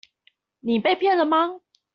[0.61, 1.61] 你被騙了嗎？